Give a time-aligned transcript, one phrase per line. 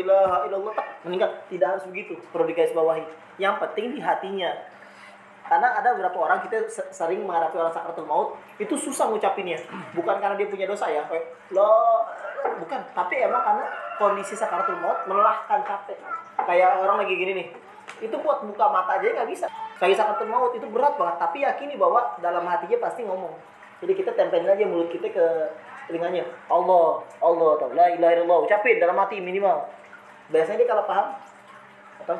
[0.00, 1.30] ilaha illallah tak meninggal.
[1.52, 3.04] Tidak harus begitu perlu digarisbawahi
[3.40, 4.52] yang penting di hatinya.
[5.50, 9.58] Karena ada beberapa orang kita se- sering menghadapi orang sakratul maut itu susah ngucapinnya.
[9.98, 12.06] Bukan karena dia punya dosa ya kayak lo
[12.62, 13.66] bukan tapi emang karena
[13.98, 15.98] kondisi sakratul maut melelahkan capek.
[16.46, 17.48] Kayak orang lagi gini nih
[17.98, 19.50] itu buat buka mata aja nggak bisa.
[19.82, 23.34] Lagi sakratul maut itu berat banget tapi yakini bahwa dalam hatinya pasti ngomong.
[23.82, 25.26] Jadi kita tempelin aja mulut kita ke
[25.90, 26.22] telinganya.
[26.46, 28.38] Allah Allah la ilaha illallah.
[28.46, 29.66] Ucapin dalam hati minimal
[30.30, 31.06] biasanya dia kalau paham
[32.06, 32.16] atau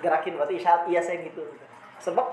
[0.00, 1.44] gerakin berarti isyarat iya saya gitu.
[2.00, 2.26] Sebab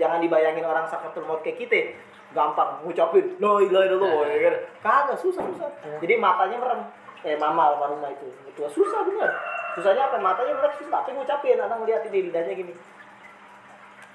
[0.00, 1.94] jangan dibayangin orang sakratul maut kayak kita
[2.34, 4.54] gampang ngucapin la ilaha illallah ya kan?
[4.82, 5.70] Kagak susah susah.
[6.00, 6.80] Jadi matanya merem.
[7.20, 8.28] Kayak mama almarhumah itu.
[8.48, 9.30] Itu susah bener.
[9.76, 10.16] Susahnya apa?
[10.18, 11.04] Matanya merem susah.
[11.04, 12.74] Tapi ngucapin anak ngeliat di lidahnya gini.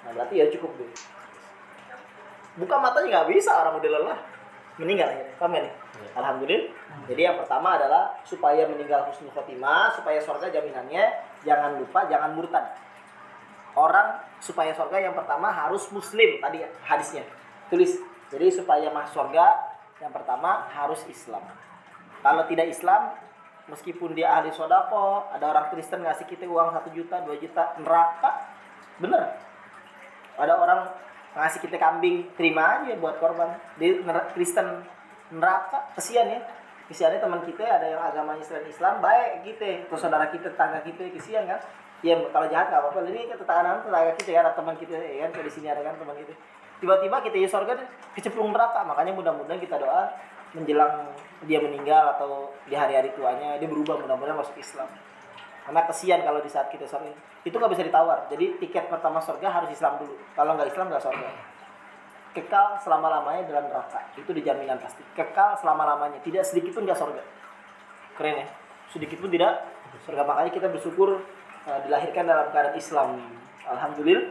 [0.01, 0.89] Nah berarti ya cukup deh.
[2.59, 4.19] Buka matanya nggak bisa orang udah lelah
[4.81, 5.35] meninggal akhirnya.
[5.37, 5.73] Paham ya nih?
[6.17, 6.67] Alhamdulillah.
[7.07, 11.03] Jadi yang pertama adalah supaya meninggal husnul khotimah supaya surga jaminannya
[11.45, 12.65] jangan lupa jangan murtad.
[13.77, 17.23] Orang supaya surga yang pertama harus muslim tadi hadisnya.
[17.69, 18.01] Tulis.
[18.33, 19.45] Jadi supaya masuk surga
[20.01, 21.45] yang pertama harus Islam.
[22.25, 23.15] Kalau tidak Islam
[23.69, 28.51] meskipun dia ahli sodako ada orang Kristen ngasih kita uang satu juta dua juta neraka.
[28.99, 29.39] Bener.
[30.35, 30.79] Ada orang
[31.35, 33.55] ngasih kita kambing terima aja buat korban.
[33.79, 34.03] Di
[34.35, 34.83] Kristen
[35.31, 36.39] neraka kesian ya.
[36.91, 41.07] Kesiannya teman kita ada yang agamanya selain Islam baik gitu terus saudara kita tetangga kita
[41.15, 41.59] kesian kan?
[42.03, 43.07] Ya kalau jahat nggak apa-apa.
[43.07, 45.29] Ini tetangga tetangga kita ya teman kita ya kan?
[45.39, 46.35] Di sini ada kan teman kita.
[46.83, 47.73] Tiba-tiba kita ya surga
[48.17, 48.83] kecemplung neraka.
[48.83, 50.11] Makanya mudah-mudahan kita doa
[50.51, 51.15] menjelang
[51.47, 54.87] dia meninggal atau di hari-hari tuanya dia berubah mudah-mudahan masuk Islam
[55.61, 57.13] karena kesian kalau di saat kita surga
[57.45, 58.25] itu nggak bisa ditawar.
[58.29, 60.17] Jadi tiket pertama surga harus Islam dulu.
[60.33, 61.29] Kalau nggak Islam nggak surga.
[62.31, 64.01] Kekal selama lamanya dalam neraka.
[64.15, 65.03] Itu dijaminan pasti.
[65.13, 67.23] Kekal selama lamanya tidak sedikit pun nggak surga.
[68.17, 68.47] Keren ya?
[68.89, 69.67] Sedikit pun tidak
[70.07, 70.21] surga.
[70.25, 71.21] Makanya kita bersyukur
[71.67, 73.09] uh, dilahirkan dalam keadaan Islam.
[73.67, 74.25] Alhamdulillah.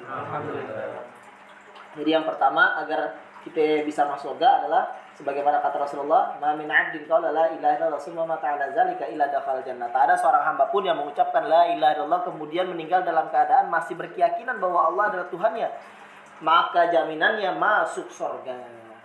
[1.98, 4.82] Jadi yang pertama agar kita bisa masuk surga adalah
[5.16, 9.28] sebagaimana kata Rasulullah, "Ma min 'abdin qala la ilaha illallah summa mata 'ala zalika illa
[9.28, 13.28] dakhala jannah." Tak ada seorang hamba pun yang mengucapkan la ilaha illallah kemudian meninggal dalam
[13.32, 15.68] keadaan masih berkeyakinan bahwa Allah adalah Tuhannya,
[16.44, 18.79] maka jaminannya masuk surga.